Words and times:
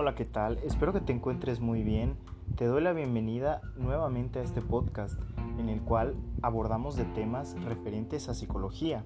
Hola, 0.00 0.14
¿qué 0.14 0.24
tal? 0.24 0.58
Espero 0.58 0.92
que 0.92 1.00
te 1.00 1.12
encuentres 1.12 1.58
muy 1.58 1.82
bien. 1.82 2.16
Te 2.54 2.66
doy 2.66 2.80
la 2.80 2.92
bienvenida 2.92 3.60
nuevamente 3.76 4.38
a 4.38 4.44
este 4.44 4.62
podcast 4.62 5.20
en 5.58 5.68
el 5.68 5.80
cual 5.80 6.14
abordamos 6.40 6.94
de 6.94 7.04
temas 7.04 7.60
referentes 7.64 8.28
a 8.28 8.34
psicología. 8.34 9.04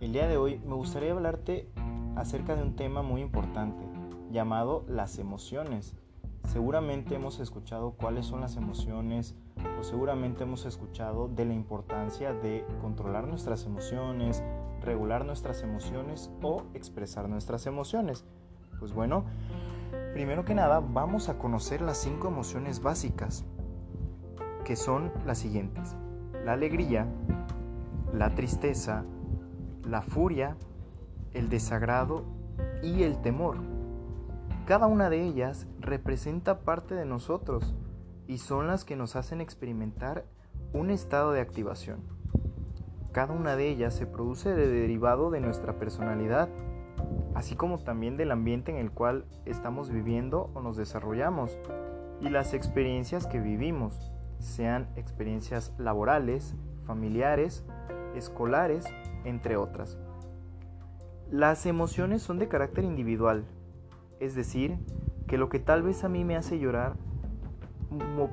El 0.00 0.12
día 0.12 0.28
de 0.28 0.36
hoy 0.36 0.60
me 0.64 0.76
gustaría 0.76 1.10
hablarte 1.10 1.68
acerca 2.14 2.54
de 2.54 2.62
un 2.62 2.76
tema 2.76 3.02
muy 3.02 3.22
importante 3.22 3.82
llamado 4.30 4.84
las 4.86 5.18
emociones. 5.18 5.96
Seguramente 6.44 7.16
hemos 7.16 7.40
escuchado 7.40 7.94
cuáles 7.94 8.26
son 8.26 8.40
las 8.40 8.56
emociones 8.56 9.34
o 9.80 9.82
seguramente 9.82 10.44
hemos 10.44 10.64
escuchado 10.64 11.26
de 11.26 11.44
la 11.44 11.54
importancia 11.54 12.32
de 12.32 12.64
controlar 12.80 13.26
nuestras 13.26 13.66
emociones, 13.66 14.44
regular 14.80 15.24
nuestras 15.24 15.64
emociones 15.64 16.30
o 16.40 16.62
expresar 16.72 17.28
nuestras 17.28 17.66
emociones. 17.66 18.24
Pues 18.78 18.92
bueno, 18.92 19.24
primero 20.14 20.44
que 20.44 20.54
nada 20.54 20.78
vamos 20.78 21.28
a 21.28 21.38
conocer 21.38 21.80
las 21.80 21.98
cinco 21.98 22.28
emociones 22.28 22.80
básicas, 22.80 23.44
que 24.64 24.76
son 24.76 25.10
las 25.26 25.38
siguientes. 25.38 25.96
La 26.44 26.52
alegría, 26.52 27.08
la 28.12 28.32
tristeza, 28.36 29.04
la 29.82 30.02
furia, 30.02 30.56
el 31.32 31.48
desagrado 31.48 32.22
y 32.80 33.02
el 33.02 33.20
temor. 33.22 33.56
Cada 34.66 34.86
una 34.86 35.10
de 35.10 35.20
ellas 35.20 35.66
representa 35.80 36.60
parte 36.60 36.94
de 36.94 37.06
nosotros 37.06 37.74
y 38.28 38.38
son 38.38 38.68
las 38.68 38.84
que 38.84 38.94
nos 38.94 39.16
hacen 39.16 39.40
experimentar 39.40 40.26
un 40.72 40.90
estado 40.90 41.32
de 41.32 41.40
activación. 41.40 42.04
Cada 43.10 43.34
una 43.34 43.56
de 43.56 43.68
ellas 43.68 43.94
se 43.94 44.06
produce 44.06 44.54
de 44.54 44.68
derivado 44.68 45.32
de 45.32 45.40
nuestra 45.40 45.76
personalidad, 45.76 46.48
así 47.34 47.56
como 47.56 47.78
también 47.78 48.16
del 48.16 48.30
ambiente 48.30 48.70
en 48.70 48.78
el 48.78 48.90
cual 48.90 49.24
estamos 49.44 49.90
viviendo 49.90 50.50
o 50.54 50.60
nos 50.60 50.76
desarrollamos 50.76 51.58
y 52.20 52.28
las 52.28 52.54
experiencias 52.54 53.26
que 53.26 53.40
vivimos, 53.40 54.12
sean 54.38 54.88
experiencias 54.96 55.74
laborales, 55.78 56.54
familiares, 56.86 57.64
escolares, 58.14 58.84
entre 59.24 59.56
otras. 59.56 59.98
Las 61.30 61.66
emociones 61.66 62.22
son 62.22 62.38
de 62.38 62.48
carácter 62.48 62.84
individual, 62.84 63.44
es 64.20 64.34
decir, 64.34 64.78
que 65.26 65.38
lo 65.38 65.48
que 65.48 65.58
tal 65.58 65.82
vez 65.82 66.04
a 66.04 66.08
mí 66.08 66.24
me 66.24 66.36
hace 66.36 66.58
llorar, 66.58 66.94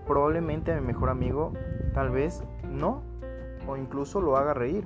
probablemente 0.05 0.71
a 0.71 0.79
mi 0.79 0.87
mejor 0.87 1.09
amigo, 1.09 1.53
tal 1.93 2.11
vez 2.11 2.43
no, 2.69 3.01
o 3.67 3.77
incluso 3.77 4.21
lo 4.21 4.37
haga 4.37 4.53
reír. 4.53 4.85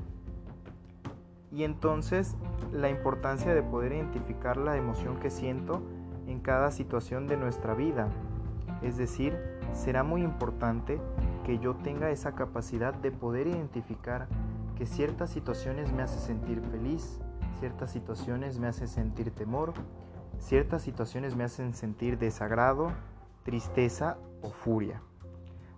Y 1.51 1.63
entonces 1.63 2.35
la 2.71 2.89
importancia 2.89 3.53
de 3.53 3.63
poder 3.63 3.93
identificar 3.93 4.57
la 4.57 4.77
emoción 4.77 5.17
que 5.19 5.29
siento 5.29 5.81
en 6.27 6.39
cada 6.39 6.71
situación 6.71 7.27
de 7.27 7.37
nuestra 7.37 7.73
vida. 7.73 8.09
Es 8.81 8.97
decir, 8.97 9.37
será 9.73 10.03
muy 10.03 10.23
importante 10.23 10.99
que 11.45 11.59
yo 11.59 11.75
tenga 11.75 12.09
esa 12.09 12.33
capacidad 12.33 12.93
de 12.93 13.11
poder 13.11 13.47
identificar 13.47 14.27
que 14.75 14.85
ciertas 14.85 15.29
situaciones 15.29 15.91
me 15.93 16.03
hacen 16.03 16.19
sentir 16.19 16.61
feliz, 16.61 17.19
ciertas 17.59 17.91
situaciones 17.91 18.59
me 18.59 18.67
hacen 18.67 18.87
sentir 18.87 19.31
temor, 19.31 19.73
ciertas 20.39 20.81
situaciones 20.81 21.35
me 21.35 21.43
hacen 21.43 21.73
sentir 21.73 22.17
desagrado, 22.17 22.91
tristeza 23.43 24.17
o 24.41 24.49
furia. 24.49 25.01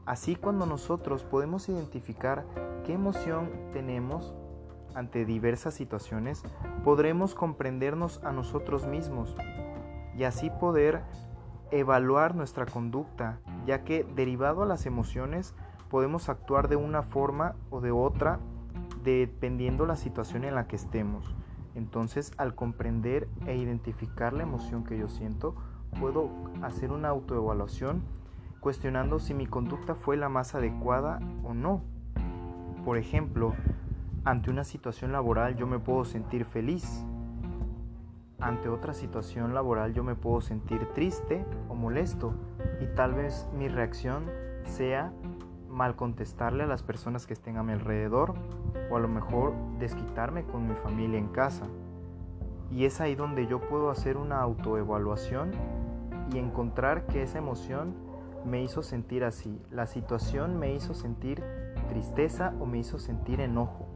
Así 0.06 0.36
cuando 0.36 0.66
nosotros 0.66 1.24
podemos 1.24 1.68
identificar 1.70 2.46
qué 2.86 2.94
emoción 2.94 3.52
tenemos 3.74 4.34
ante 4.98 5.26
diversas 5.26 5.76
situaciones, 5.76 6.44
podremos 6.84 7.36
comprendernos 7.36 8.24
a 8.24 8.32
nosotros 8.32 8.88
mismos 8.88 9.36
y 10.18 10.24
así 10.24 10.50
poder 10.50 11.04
evaluar 11.70 12.34
nuestra 12.34 12.66
conducta, 12.66 13.40
ya 13.68 13.84
que 13.84 14.04
derivado 14.16 14.64
a 14.64 14.66
las 14.66 14.88
emociones 14.88 15.54
podemos 15.90 16.30
actuar 16.30 16.68
de 16.68 16.78
una 16.78 17.04
forma 17.04 17.56
o 17.70 17.80
de 17.80 17.92
otra 17.92 18.40
dependiendo 19.04 19.86
la 19.86 19.96
situación 19.96 20.44
en 20.44 20.56
la 20.56 20.68
que 20.68 20.76
estemos. 20.76 21.36
Entonces, 21.76 22.32
al 22.38 22.56
comprender 22.56 23.30
e 23.46 23.56
identificar 23.56 24.34
la 24.34 24.44
emoción 24.44 24.84
que 24.84 24.98
yo 24.98 25.10
siento, 25.10 25.56
puedo 26.00 26.32
hacer 26.64 26.92
una 26.92 27.10
autoevaluación 27.10 28.02
cuestionando 28.62 29.20
si 29.20 29.36
mi 29.36 29.46
conducta 29.46 29.94
fue 29.94 30.18
la 30.18 30.28
más 30.28 30.56
adecuada 30.56 31.20
o 31.44 31.54
no. 31.54 31.84
Por 32.84 32.98
ejemplo, 32.98 33.54
ante 34.28 34.52
una 34.52 34.66
situación 34.66 35.14
laboral 35.14 35.56
yo 35.56 35.68
me 35.68 35.80
puedo 35.80 36.04
sentir 36.04 36.44
feliz. 36.44 37.06
Ante 38.42 38.68
otra 38.68 38.94
situación 38.94 39.54
laboral 39.54 39.94
yo 39.94 40.04
me 40.04 40.16
puedo 40.16 40.42
sentir 40.42 40.86
triste 40.94 41.46
o 41.70 41.76
molesto 41.76 42.34
y 42.82 42.88
tal 42.88 43.14
vez 43.14 43.48
mi 43.54 43.70
reacción 43.70 44.26
sea 44.66 45.14
mal 45.70 45.96
contestarle 45.96 46.64
a 46.64 46.68
las 46.68 46.84
personas 46.84 47.26
que 47.26 47.32
estén 47.32 47.56
a 47.56 47.64
mi 47.64 47.72
alrededor 47.72 48.34
o 48.92 48.98
a 48.98 49.00
lo 49.00 49.08
mejor 49.08 49.54
desquitarme 49.80 50.44
con 50.44 50.68
mi 50.68 50.76
familia 50.76 51.20
en 51.20 51.30
casa. 51.30 51.66
Y 52.70 52.84
es 52.84 53.00
ahí 53.00 53.16
donde 53.16 53.48
yo 53.48 53.62
puedo 53.62 53.90
hacer 53.90 54.18
una 54.18 54.42
autoevaluación 54.42 55.52
y 56.34 56.38
encontrar 56.38 57.08
que 57.08 57.24
esa 57.24 57.38
emoción 57.38 57.96
me 58.44 58.62
hizo 58.62 58.84
sentir 58.84 59.24
así, 59.24 59.62
la 59.72 59.88
situación 59.88 60.60
me 60.60 60.74
hizo 60.74 60.94
sentir 60.94 61.42
tristeza 61.88 62.54
o 62.60 62.66
me 62.66 62.80
hizo 62.80 63.00
sentir 63.00 63.40
enojo. 63.40 63.87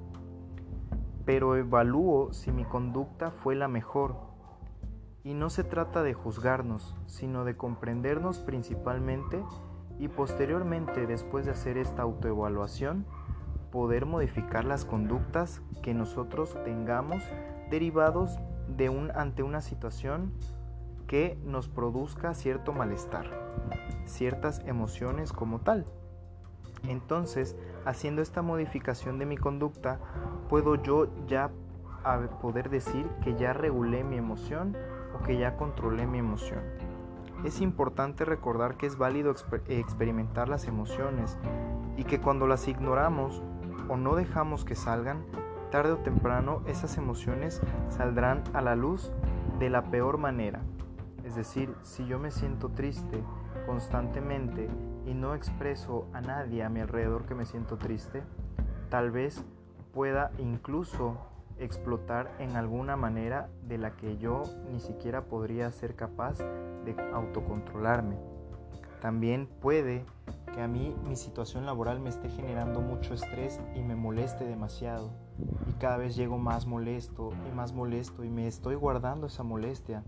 Pero 1.31 1.55
evalúo 1.55 2.33
si 2.33 2.51
mi 2.51 2.65
conducta 2.65 3.31
fue 3.31 3.55
la 3.55 3.69
mejor. 3.69 4.17
Y 5.23 5.33
no 5.33 5.49
se 5.49 5.63
trata 5.63 6.03
de 6.03 6.13
juzgarnos, 6.13 6.93
sino 7.05 7.45
de 7.45 7.55
comprendernos 7.55 8.39
principalmente 8.39 9.41
y 9.97 10.09
posteriormente, 10.09 11.07
después 11.07 11.45
de 11.45 11.51
hacer 11.51 11.77
esta 11.77 12.01
autoevaluación, 12.01 13.05
poder 13.71 14.05
modificar 14.05 14.65
las 14.65 14.83
conductas 14.83 15.61
que 15.81 15.93
nosotros 15.93 16.57
tengamos 16.65 17.23
derivados 17.69 18.37
de 18.67 18.89
un 18.89 19.09
ante 19.11 19.41
una 19.41 19.61
situación 19.61 20.33
que 21.07 21.39
nos 21.45 21.69
produzca 21.69 22.33
cierto 22.33 22.73
malestar, 22.73 23.27
ciertas 24.03 24.59
emociones 24.65 25.31
como 25.31 25.61
tal. 25.61 25.85
Entonces, 26.83 27.55
haciendo 27.85 28.21
esta 28.21 28.41
modificación 28.41 29.19
de 29.19 29.25
mi 29.25 29.37
conducta, 29.37 29.99
puedo 30.49 30.75
yo 30.75 31.07
ya 31.27 31.51
poder 32.41 32.69
decir 32.69 33.07
que 33.23 33.35
ya 33.35 33.53
regulé 33.53 34.03
mi 34.03 34.17
emoción 34.17 34.75
o 35.15 35.23
que 35.23 35.37
ya 35.37 35.55
controlé 35.55 36.07
mi 36.07 36.17
emoción. 36.17 36.61
Es 37.43 37.61
importante 37.61 38.25
recordar 38.25 38.75
que 38.77 38.85
es 38.85 38.97
válido 38.97 39.33
experimentar 39.67 40.47
las 40.47 40.67
emociones 40.67 41.37
y 41.97 42.03
que 42.03 42.19
cuando 42.19 42.47
las 42.47 42.67
ignoramos 42.67 43.41
o 43.87 43.97
no 43.97 44.15
dejamos 44.15 44.63
que 44.65 44.75
salgan, 44.75 45.23
tarde 45.71 45.93
o 45.93 45.97
temprano 45.97 46.61
esas 46.67 46.97
emociones 46.97 47.61
saldrán 47.89 48.43
a 48.53 48.61
la 48.61 48.75
luz 48.75 49.11
de 49.59 49.69
la 49.69 49.83
peor 49.83 50.17
manera. 50.17 50.61
Es 51.23 51.35
decir, 51.35 51.73
si 51.81 52.05
yo 52.05 52.19
me 52.19 52.31
siento 52.31 52.69
triste 52.69 53.23
constantemente 53.65 54.69
y 55.05 55.13
no 55.13 55.35
expreso 55.35 56.07
a 56.13 56.21
nadie 56.21 56.63
a 56.63 56.69
mi 56.69 56.79
alrededor 56.79 57.25
que 57.25 57.35
me 57.35 57.45
siento 57.45 57.77
triste, 57.77 58.23
tal 58.89 59.11
vez 59.11 59.43
pueda 59.93 60.31
incluso 60.37 61.17
explotar 61.57 62.31
en 62.39 62.55
alguna 62.55 62.95
manera 62.95 63.49
de 63.67 63.77
la 63.77 63.95
que 63.95 64.17
yo 64.17 64.43
ni 64.71 64.79
siquiera 64.79 65.25
podría 65.25 65.71
ser 65.71 65.95
capaz 65.95 66.39
de 66.39 66.95
autocontrolarme. 67.13 68.17
También 69.01 69.47
puede 69.61 70.05
que 70.53 70.61
a 70.61 70.67
mí 70.67 70.95
mi 71.07 71.15
situación 71.15 71.65
laboral 71.65 71.99
me 71.99 72.09
esté 72.09 72.29
generando 72.29 72.81
mucho 72.81 73.13
estrés 73.13 73.59
y 73.75 73.81
me 73.81 73.95
moleste 73.95 74.45
demasiado. 74.45 75.11
Y 75.67 75.73
cada 75.73 75.97
vez 75.97 76.15
llego 76.15 76.37
más 76.37 76.65
molesto 76.65 77.31
y 77.49 77.55
más 77.55 77.73
molesto 77.73 78.23
y 78.23 78.29
me 78.29 78.47
estoy 78.47 78.75
guardando 78.75 79.27
esa 79.27 79.43
molestia 79.43 80.03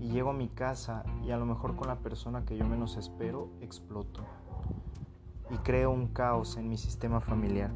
y 0.00 0.08
llego 0.08 0.30
a 0.30 0.34
mi 0.34 0.48
casa 0.48 1.04
y 1.22 1.30
a 1.30 1.36
lo 1.36 1.46
mejor 1.46 1.76
con 1.76 1.88
la 1.88 1.98
persona 1.98 2.44
que 2.44 2.56
yo 2.56 2.66
menos 2.66 2.96
espero 2.96 3.50
exploto 3.60 4.24
y 5.50 5.58
creo 5.58 5.90
un 5.90 6.08
caos 6.08 6.56
en 6.56 6.68
mi 6.68 6.76
sistema 6.76 7.20
familiar. 7.20 7.70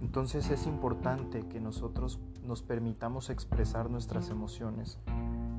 Entonces 0.00 0.50
es 0.50 0.66
importante 0.66 1.48
que 1.48 1.60
nosotros 1.60 2.20
nos 2.44 2.62
permitamos 2.62 3.30
expresar 3.30 3.90
nuestras 3.90 4.30
emociones. 4.30 4.98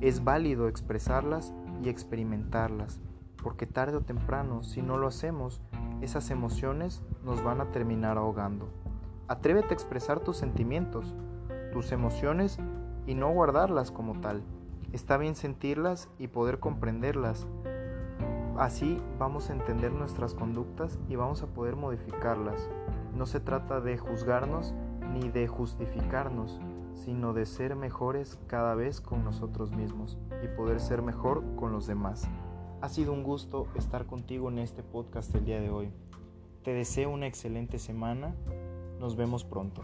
Es 0.00 0.22
válido 0.22 0.68
expresarlas 0.68 1.52
y 1.82 1.88
experimentarlas, 1.88 3.00
porque 3.42 3.66
tarde 3.66 3.96
o 3.96 4.02
temprano, 4.02 4.62
si 4.62 4.82
no 4.82 4.96
lo 4.96 5.08
hacemos, 5.08 5.60
esas 6.00 6.30
emociones 6.30 7.02
nos 7.24 7.42
van 7.42 7.60
a 7.60 7.72
terminar 7.72 8.18
ahogando. 8.18 8.68
Atrévete 9.26 9.70
a 9.70 9.74
expresar 9.74 10.20
tus 10.20 10.36
sentimientos, 10.36 11.14
tus 11.72 11.92
emociones 11.92 12.58
y 13.06 13.14
no 13.14 13.30
guardarlas 13.30 13.90
como 13.90 14.20
tal. 14.20 14.42
Está 14.92 15.18
bien 15.18 15.34
sentirlas 15.34 16.08
y 16.18 16.28
poder 16.28 16.60
comprenderlas. 16.60 17.46
Así 18.56 19.00
vamos 19.18 19.50
a 19.50 19.52
entender 19.52 19.92
nuestras 19.92 20.34
conductas 20.34 20.98
y 21.08 21.16
vamos 21.16 21.42
a 21.42 21.46
poder 21.46 21.76
modificarlas. 21.76 22.68
No 23.14 23.26
se 23.26 23.38
trata 23.38 23.80
de 23.80 23.98
juzgarnos 23.98 24.74
ni 25.12 25.28
de 25.28 25.46
justificarnos, 25.46 26.58
sino 26.94 27.34
de 27.34 27.44
ser 27.44 27.76
mejores 27.76 28.38
cada 28.46 28.74
vez 28.74 29.00
con 29.00 29.24
nosotros 29.24 29.70
mismos 29.72 30.18
y 30.42 30.48
poder 30.48 30.80
ser 30.80 31.02
mejor 31.02 31.44
con 31.56 31.72
los 31.72 31.86
demás. 31.86 32.28
Ha 32.80 32.88
sido 32.88 33.12
un 33.12 33.22
gusto 33.22 33.68
estar 33.74 34.06
contigo 34.06 34.48
en 34.48 34.58
este 34.58 34.82
podcast 34.82 35.34
el 35.34 35.44
día 35.44 35.60
de 35.60 35.70
hoy. 35.70 35.90
Te 36.62 36.72
deseo 36.72 37.10
una 37.10 37.26
excelente 37.26 37.78
semana. 37.78 38.34
Nos 38.98 39.16
vemos 39.16 39.44
pronto. 39.44 39.82